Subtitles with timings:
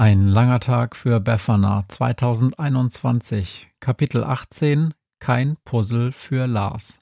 [0.00, 7.00] Ein langer Tag für Befana 2021, Kapitel 18 Kein Puzzle für Lars.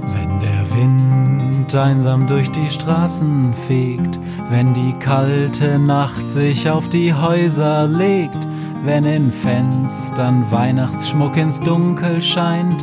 [0.00, 4.18] Wenn der Wind einsam durch die Straßen fegt,
[4.48, 8.38] wenn die kalte Nacht sich auf die Häuser legt,
[8.84, 12.82] wenn in Fenstern Weihnachtsschmuck ins Dunkel scheint,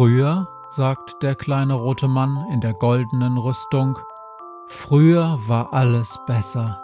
[0.00, 3.98] Früher, sagt der kleine rote Mann in der goldenen Rüstung,
[4.66, 6.80] früher war alles besser.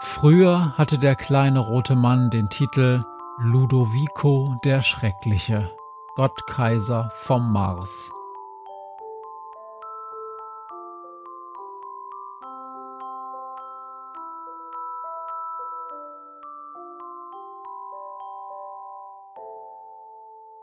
[0.00, 3.02] Früher hatte der kleine rote Mann den Titel
[3.36, 5.70] Ludovico der Schreckliche,
[6.16, 8.10] Gottkaiser vom Mars.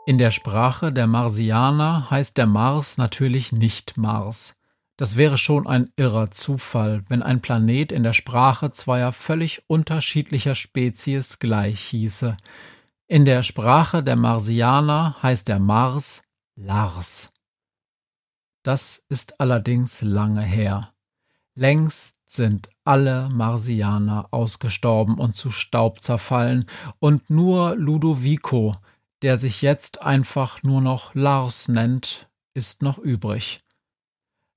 [0.08, 4.54] In der Sprache der Marsianer heißt der Mars natürlich nicht Mars.
[4.96, 10.54] Das wäre schon ein irrer Zufall, wenn ein Planet in der Sprache zweier völlig unterschiedlicher
[10.54, 12.36] Spezies gleich hieße.
[13.08, 16.22] In der Sprache der Marsianer heißt der Mars
[16.54, 17.32] Lars.
[18.62, 20.92] Das ist allerdings lange her.
[21.56, 26.66] Längst sind alle Marsianer ausgestorben und zu Staub zerfallen,
[27.00, 28.72] und nur Ludovico,
[29.22, 33.60] der sich jetzt einfach nur noch Lars nennt, ist noch übrig.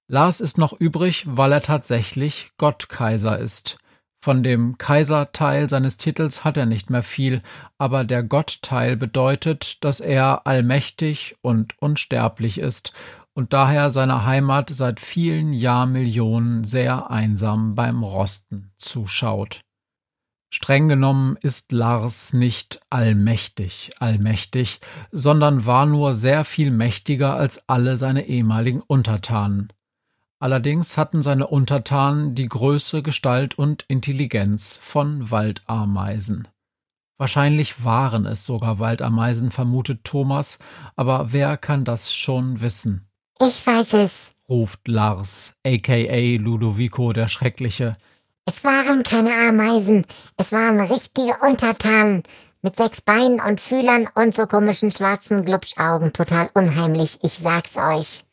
[0.07, 3.77] Lars ist noch übrig, weil er tatsächlich Gottkaiser ist.
[4.21, 7.41] Von dem Kaiserteil seines Titels hat er nicht mehr viel,
[7.77, 12.91] aber der Gottteil bedeutet, dass er allmächtig und unsterblich ist
[13.33, 19.61] und daher seiner Heimat seit vielen Jahrmillionen sehr einsam beim Rosten zuschaut.
[20.51, 24.79] Streng genommen ist Lars nicht allmächtig, allmächtig,
[25.11, 29.71] sondern war nur sehr viel mächtiger als alle seine ehemaligen Untertanen.
[30.39, 36.47] Allerdings hatten seine Untertanen die Größe, Gestalt und Intelligenz von Waldameisen.
[37.17, 40.57] Wahrscheinlich waren es sogar Waldameisen, vermutet Thomas,
[40.95, 43.09] aber wer kann das schon wissen?
[43.41, 47.93] Ich weiß es, ruft Lars, aka Ludovico der Schreckliche.
[48.49, 52.23] Es waren keine Ameisen, es waren richtige Untertanen
[52.63, 56.13] mit sechs Beinen und Fühlern und so komischen schwarzen Glubschaugen.
[56.13, 58.25] Total unheimlich, ich sag's euch.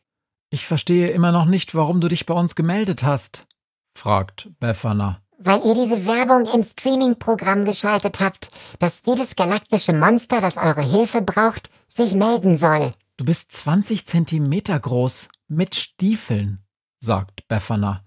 [0.49, 3.47] Ich verstehe immer noch nicht, warum du dich bei uns gemeldet hast,
[3.94, 5.21] fragt Befana.
[5.37, 8.48] Weil ihr diese Werbung im Streaming-Programm geschaltet habt,
[8.78, 12.91] dass jedes galaktische Monster, das eure Hilfe braucht, sich melden soll.
[13.19, 16.65] Du bist 20 Zentimeter groß, mit Stiefeln,
[17.00, 18.03] sagt Befana.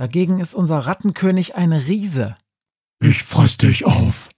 [0.00, 2.34] Dagegen ist unser Rattenkönig ein Riese.
[3.00, 4.30] Ich fress dich auf,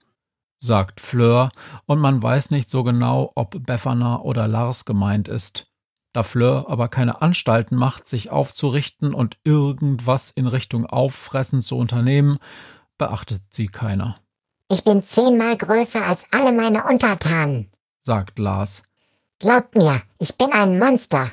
[0.59, 1.50] sagt Fleur,
[1.87, 5.69] und man weiß nicht so genau, ob Befana oder Lars gemeint ist.
[6.12, 12.39] Da Fleur aber keine Anstalten macht, sich aufzurichten und irgendwas in Richtung Auffressen zu unternehmen,
[12.99, 14.17] beachtet sie keiner.
[14.69, 18.83] Ich bin zehnmal größer als alle meine Untertanen, sagt Lars.
[19.39, 21.31] Glaubt mir, ich bin ein Monster.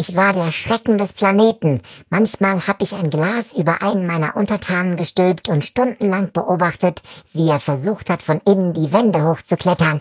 [0.00, 1.82] Ich war der Schrecken des Planeten.
[2.08, 7.02] Manchmal hab ich ein Glas über einen meiner Untertanen gestülpt und stundenlang beobachtet,
[7.32, 10.00] wie er versucht hat, von innen die Wände hochzuklettern.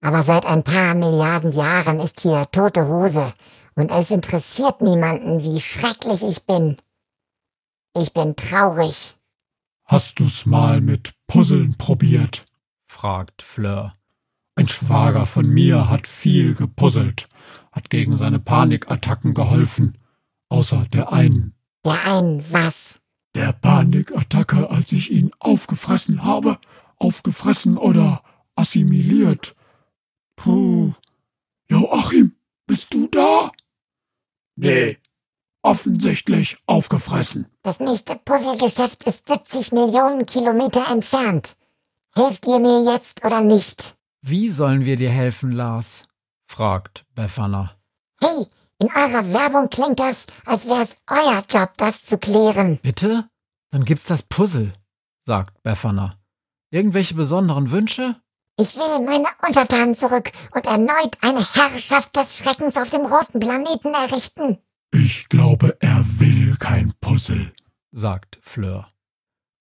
[0.00, 3.34] Aber seit ein paar Milliarden Jahren ist hier tote Hose,
[3.74, 6.78] und es interessiert niemanden, wie schrecklich ich bin.
[7.94, 9.14] Ich bin traurig.
[9.84, 12.46] Hast du's mal mit Puzzeln probiert?
[12.86, 13.92] fragt Fleur.
[14.56, 17.28] Ein Schwager von mir hat viel gepuzzelt
[17.74, 19.98] hat gegen seine Panikattacken geholfen.
[20.48, 21.54] Außer der einen.
[21.84, 23.00] Der einen was?
[23.34, 26.58] Der Panikattacke, als ich ihn aufgefressen habe.
[26.96, 28.22] Aufgefressen oder
[28.54, 29.56] assimiliert.
[30.36, 30.94] Puh.
[31.68, 32.36] Joachim,
[32.66, 33.50] bist du da?
[34.54, 34.98] Nee,
[35.62, 37.46] offensichtlich aufgefressen.
[37.62, 41.56] Das nächste Puzzlegeschäft ist 70 Millionen Kilometer entfernt.
[42.14, 43.96] Helft ihr mir jetzt oder nicht?
[44.26, 46.04] Wie sollen wir dir helfen, Lars?
[46.46, 47.76] fragt Befana.
[48.22, 48.46] Hey,
[48.78, 52.78] in eurer Werbung klingt das, als wäre es euer Job, das zu klären.
[52.80, 53.28] Bitte?
[53.70, 54.72] Dann gibt's das Puzzle,
[55.26, 56.14] sagt Befana.
[56.70, 58.16] Irgendwelche besonderen Wünsche?
[58.58, 63.92] Ich will meine Untertanen zurück und erneut eine Herrschaft des Schreckens auf dem roten Planeten
[63.92, 64.56] errichten.
[64.90, 67.52] Ich glaube, er will kein Puzzle,
[67.92, 68.88] sagt Fleur.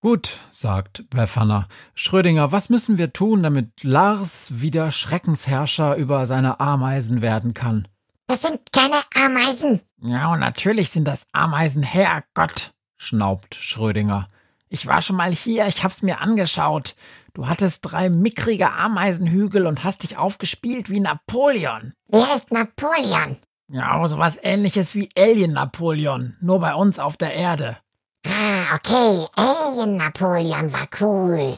[0.03, 1.69] Gut, sagt Befana.
[1.95, 7.87] Schrödinger, was müssen wir tun, damit Lars wieder Schreckensherrscher über seine Ameisen werden kann?
[8.27, 9.79] Das sind keine Ameisen.
[10.01, 14.27] Ja, und natürlich sind das Ameisen, Herrgott, schnaubt Schrödinger.
[14.67, 16.97] Ich war schon mal hier, ich hab's mir angeschaut.
[17.33, 21.93] Du hattest drei mickrige Ameisenhügel und hast dich aufgespielt wie Napoleon.
[22.09, 23.37] Wer ist Napoleon?
[23.69, 27.77] Ja, sowas ähnliches wie Alien Napoleon, nur bei uns auf der Erde.
[28.25, 29.27] Ah, okay.
[29.35, 31.57] Alien Napoleon war cool.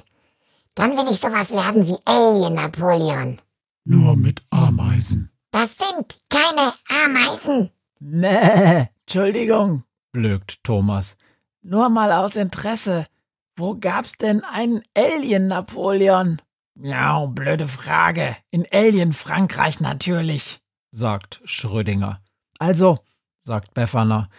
[0.74, 3.38] Dann will ich sowas werden wie Alien Napoleon.
[3.86, 5.32] Nur mit Ameisen.
[5.52, 7.70] Das sind keine Ameisen.
[8.00, 11.16] Nee, Entschuldigung, blökt Thomas.
[11.62, 13.08] Nur mal aus Interesse.
[13.56, 16.42] Wo gab's denn einen Alien Napoleon?
[16.76, 18.36] Ja, blöde Frage.
[18.52, 20.60] In Alien Frankreich natürlich,
[20.92, 22.22] sagt Schrödinger.
[22.60, 23.00] Also,
[23.44, 24.30] sagt Befana,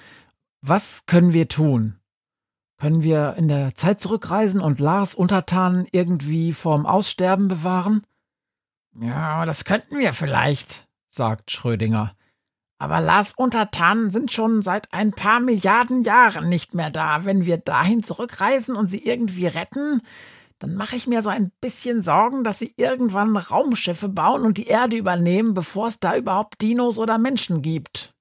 [0.60, 1.98] was können wir tun?
[2.78, 8.06] Können wir in der Zeit zurückreisen und Lars Untertanen irgendwie vorm Aussterben bewahren?
[8.98, 12.14] Ja, das könnten wir vielleicht, sagt Schrödinger.
[12.78, 17.24] Aber Lars Untertanen sind schon seit ein paar Milliarden Jahren nicht mehr da.
[17.24, 20.02] Wenn wir dahin zurückreisen und sie irgendwie retten,
[20.58, 24.66] dann mache ich mir so ein bisschen Sorgen, dass sie irgendwann Raumschiffe bauen und die
[24.66, 28.14] Erde übernehmen, bevor es da überhaupt Dinos oder Menschen gibt.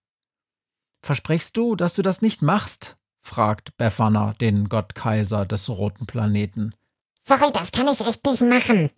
[1.01, 2.97] Versprichst du, dass du das nicht machst?
[3.25, 6.74] Fragt Befana den Gottkaiser des roten Planeten.
[7.24, 8.92] Sorry, das kann ich echt nicht machen.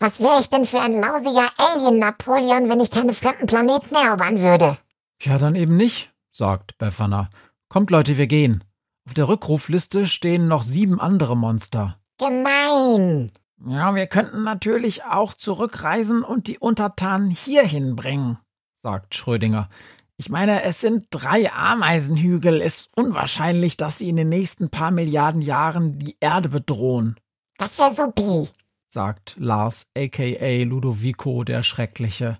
[0.00, 4.78] Was wäre ich denn für ein lausiger Alien-Napoleon, wenn ich keine fremden Planeten erobern würde?
[5.20, 7.30] Ja, dann eben nicht, sagt Befana.
[7.68, 8.64] Kommt, Leute, wir gehen.
[9.06, 12.00] Auf der Rückrufliste stehen noch sieben andere Monster.
[12.18, 13.30] Gemein.
[13.64, 18.38] Ja, wir könnten natürlich auch zurückreisen und die Untertanen hierhin bringen,
[18.82, 19.68] sagt Schrödinger.
[20.16, 22.60] Ich meine, es sind drei Ameisenhügel.
[22.60, 27.16] Es ist unwahrscheinlich, dass sie in den nächsten paar Milliarden Jahren die Erde bedrohen.
[27.58, 28.48] Das wäre supi,
[28.88, 32.38] sagt Lars, aka Ludovico der Schreckliche.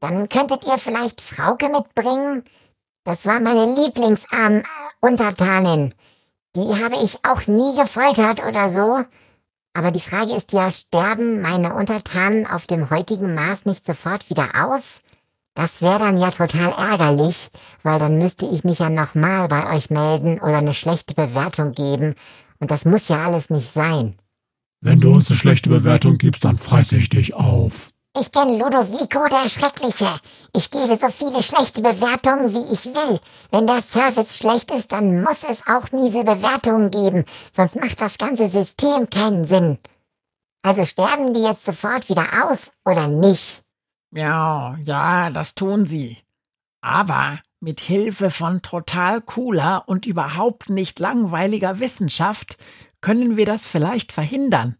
[0.00, 2.44] Dann könntet ihr vielleicht Frauke mitbringen?
[3.04, 5.92] Das war meine Lieblingsarm-Untertanin.
[6.56, 9.04] Die habe ich auch nie gefoltert oder so.
[9.74, 14.48] Aber die Frage ist ja, sterben meine Untertanen auf dem heutigen Mars nicht sofort wieder
[14.54, 15.00] aus?
[15.56, 17.48] Das wäre dann ja total ärgerlich,
[17.82, 22.14] weil dann müsste ich mich ja nochmal bei euch melden oder eine schlechte Bewertung geben.
[22.58, 24.14] Und das muss ja alles nicht sein.
[24.82, 27.88] Wenn du uns eine schlechte Bewertung gibst, dann fresse ich dich auf.
[28.20, 30.20] Ich bin Ludovico der Schreckliche.
[30.54, 33.18] Ich gebe so viele schlechte Bewertungen, wie ich will.
[33.50, 37.24] Wenn der Service schlecht ist, dann muss es auch miese Bewertungen geben,
[37.54, 39.78] sonst macht das ganze System keinen Sinn.
[40.62, 43.65] Also sterben die jetzt sofort wieder aus oder nicht?
[44.16, 46.16] Ja, ja, das tun sie.
[46.80, 52.56] Aber mit Hilfe von total cooler und überhaupt nicht langweiliger Wissenschaft
[53.02, 54.76] können wir das vielleicht verhindern.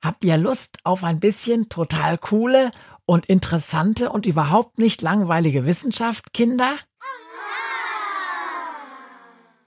[0.00, 2.70] Habt ihr Lust auf ein bisschen total coole
[3.04, 6.76] und interessante und überhaupt nicht langweilige Wissenschaft, Kinder?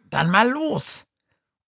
[0.10, 1.06] Dann mal los.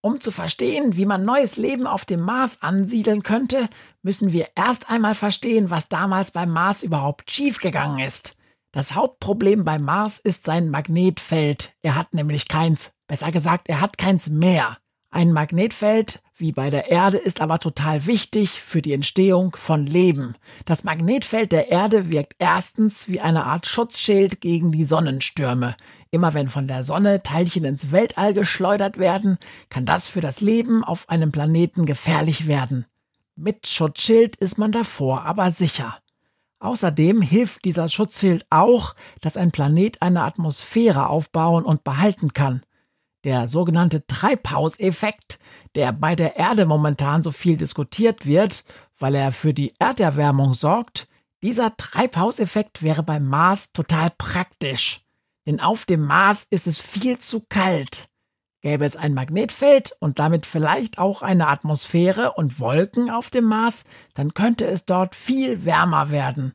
[0.05, 3.69] Um zu verstehen, wie man neues Leben auf dem Mars ansiedeln könnte,
[4.01, 8.35] müssen wir erst einmal verstehen, was damals beim Mars überhaupt schiefgegangen ist.
[8.73, 11.73] Das Hauptproblem beim Mars ist sein Magnetfeld.
[11.81, 12.91] Er hat nämlich keins.
[13.07, 14.77] Besser gesagt, er hat keins mehr.
[15.09, 20.35] Ein Magnetfeld wie bei der Erde ist aber total wichtig für die Entstehung von Leben.
[20.65, 25.75] Das Magnetfeld der Erde wirkt erstens wie eine Art Schutzschild gegen die Sonnenstürme.
[26.13, 29.39] Immer wenn von der Sonne Teilchen ins Weltall geschleudert werden,
[29.69, 32.85] kann das für das Leben auf einem Planeten gefährlich werden.
[33.35, 35.97] Mit Schutzschild ist man davor aber sicher.
[36.59, 42.61] Außerdem hilft dieser Schutzschild auch, dass ein Planet eine Atmosphäre aufbauen und behalten kann.
[43.23, 45.39] Der sogenannte Treibhauseffekt,
[45.73, 48.65] der bei der Erde momentan so viel diskutiert wird,
[48.99, 51.07] weil er für die Erderwärmung sorgt,
[51.41, 55.03] dieser Treibhauseffekt wäre beim Mars total praktisch.
[55.45, 58.09] Denn auf dem Mars ist es viel zu kalt.
[58.61, 63.83] Gäbe es ein Magnetfeld und damit vielleicht auch eine Atmosphäre und Wolken auf dem Mars,
[64.13, 66.53] dann könnte es dort viel wärmer werden.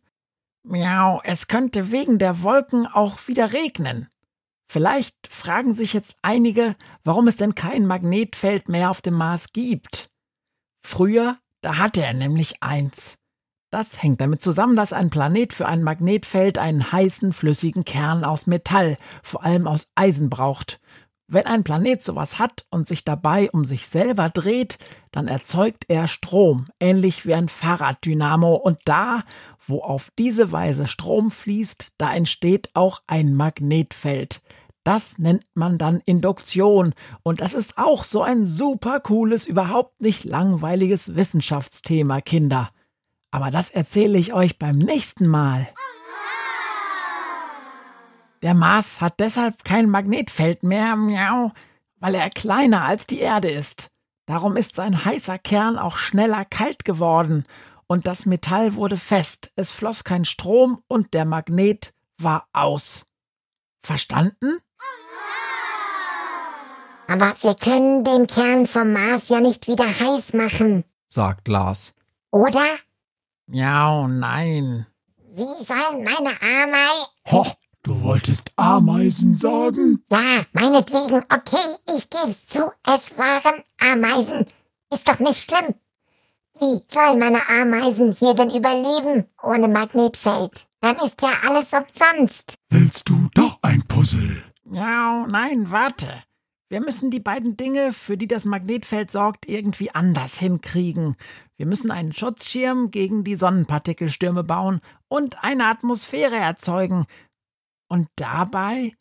[0.62, 4.08] Miau, es könnte wegen der Wolken auch wieder regnen.
[4.70, 10.08] Vielleicht fragen sich jetzt einige, warum es denn kein Magnetfeld mehr auf dem Mars gibt.
[10.82, 13.18] Früher, da hatte er nämlich eins.
[13.70, 18.46] Das hängt damit zusammen, dass ein Planet für ein Magnetfeld einen heißen, flüssigen Kern aus
[18.46, 20.80] Metall, vor allem aus Eisen braucht.
[21.26, 24.78] Wenn ein Planet sowas hat und sich dabei um sich selber dreht,
[25.10, 29.20] dann erzeugt er Strom, ähnlich wie ein Fahrraddynamo, und da,
[29.66, 34.40] wo auf diese Weise Strom fließt, da entsteht auch ein Magnetfeld.
[34.82, 40.24] Das nennt man dann Induktion, und das ist auch so ein super cooles, überhaupt nicht
[40.24, 42.70] langweiliges Wissenschaftsthema, Kinder.
[43.30, 45.68] Aber das erzähle ich euch beim nächsten Mal.
[48.42, 51.52] Der Mars hat deshalb kein Magnetfeld mehr, miau,
[51.96, 53.88] weil er kleiner als die Erde ist.
[54.26, 57.44] Darum ist sein heißer Kern auch schneller kalt geworden,
[57.90, 63.06] und das Metall wurde fest, es floss kein Strom und der Magnet war aus.
[63.82, 64.58] Verstanden?
[67.06, 71.94] Aber wir können den Kern vom Mars ja nicht wieder heiß machen, sagt Lars.
[72.30, 72.66] oder?
[73.50, 74.86] Ja, nein.
[75.32, 77.06] Wie sollen meine Amei...
[77.30, 77.46] Ho,
[77.82, 80.04] du wolltest Ameisen sagen?
[80.10, 84.46] Ja, meinetwegen, okay, ich geb's zu, es waren Ameisen.
[84.92, 85.74] Ist doch nicht schlimm.
[86.60, 90.66] Wie sollen meine Ameisen hier denn überleben ohne Magnetfeld?
[90.80, 92.54] Dann ist ja alles umsonst.
[92.68, 94.42] Willst du doch ein Puzzle?
[94.70, 96.22] Ja, nein, warte.
[96.70, 101.16] Wir müssen die beiden Dinge, für die das Magnetfeld sorgt, irgendwie anders hinkriegen.
[101.56, 107.06] Wir müssen einen Schutzschirm gegen die Sonnenpartikelstürme bauen und eine Atmosphäre erzeugen.
[107.88, 108.94] Und dabei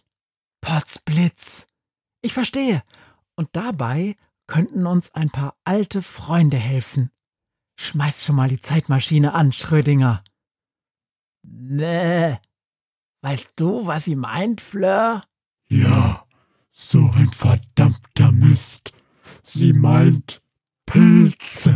[0.62, 1.68] Potzblitz.
[2.22, 2.84] Ich verstehe.
[3.36, 4.16] Und dabei
[4.48, 7.12] könnten uns ein paar alte Freunde helfen.
[7.80, 10.24] Schmeiß schon mal die Zeitmaschine an, Schrödinger.
[11.44, 12.38] Nee.
[13.22, 15.22] Weißt du, was sie meint, Fleur?
[15.68, 16.27] Ja,
[16.80, 18.94] so ein verdammter Mist.
[19.44, 20.42] Sie meint
[20.86, 21.74] Pilze.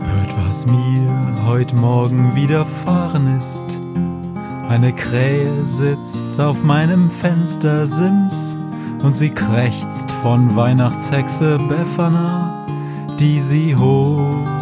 [0.00, 3.76] Hört, was mir heut Morgen widerfahren ist.
[4.70, 8.56] Eine Krähe sitzt auf meinem Fenstersims
[9.02, 12.66] und sie krächzt von Weihnachtshexe Befana,
[13.18, 14.61] die sie hoch